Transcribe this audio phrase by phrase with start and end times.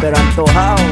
[0.00, 0.82] pero antojado.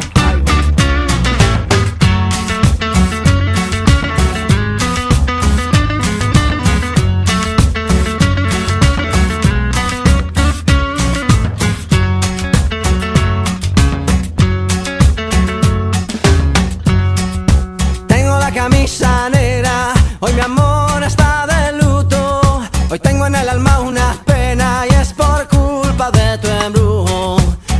[18.06, 23.80] Tengo la camisa negra, hoy mi amor está de luto, hoy tengo en el alma
[23.80, 27.36] una pena y es por culpa de tu embrujo.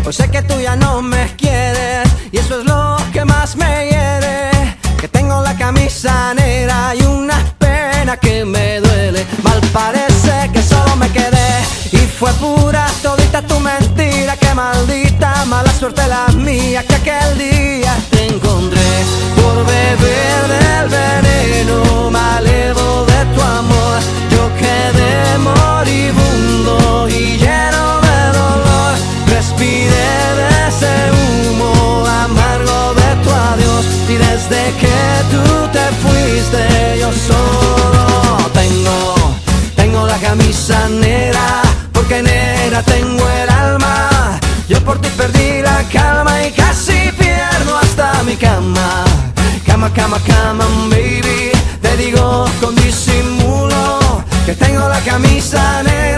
[0.07, 0.88] Hoy sé que tú ya no
[8.17, 9.27] que me duele.
[9.43, 11.61] Mal parece que solo me quedé
[11.93, 14.37] y fue pura todita tu mentira.
[14.37, 18.91] Que maldita mala suerte la mía que aquel día te encontré
[19.37, 24.01] por beber del veneno malevo de tu amor.
[24.31, 28.95] Yo quedé moribundo y lleno de dolor.
[29.27, 30.95] Respiré de ese
[31.51, 34.97] humo amargo de tu adiós y desde que
[35.31, 35.58] tú
[40.39, 44.39] camisa negra porque negra tengo el alma.
[44.69, 49.05] Yo por ti perdí la calma y casi pierdo hasta mi cama.
[49.67, 51.51] Cama, cama, cama, baby.
[51.83, 56.18] Te digo con disimulo que tengo la camisa negra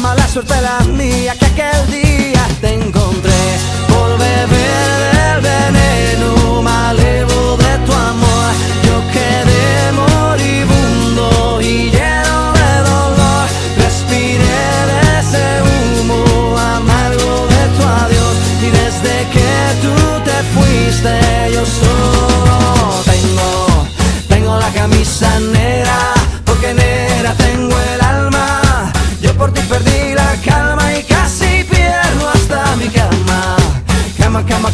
[0.00, 3.42] mala suerte la mía que aquel día te encontré
[3.88, 8.52] por beber del veneno malevo de tu amor.
[8.86, 13.46] Yo quedé moribundo y lleno de dolor.
[13.76, 18.34] Respiré de ese humo amargo de tu adiós
[18.66, 19.50] y desde que
[19.82, 19.94] tú
[20.28, 21.12] te fuiste
[21.54, 22.58] yo solo
[23.04, 23.86] tengo
[24.28, 25.87] tengo la camisa negra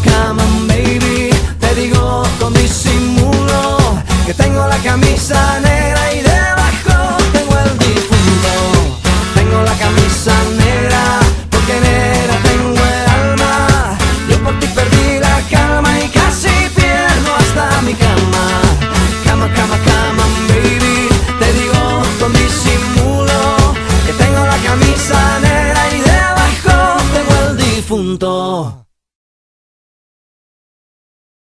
[0.04, 1.30] cama, baby.
[1.60, 3.78] Te digo con disimulo
[4.26, 8.52] que tengo la camisa negra y debajo tengo el difunto.
[9.34, 11.02] Tengo la camisa negra
[11.50, 13.98] porque negra tengo el alma.
[14.28, 18.44] Yo por ti perdí la calma y casi pierdo hasta mi cama.
[19.24, 21.08] Cama, cama, cama, baby.
[21.38, 23.74] Te digo con disimulo
[24.06, 28.83] que tengo la camisa negra y debajo tengo el difunto.